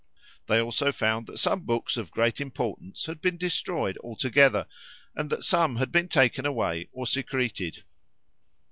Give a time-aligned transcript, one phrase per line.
[0.47, 4.65] They also found that some books of great importance had been destroyed altogether,
[5.15, 7.83] and that some had been taken away or secreted.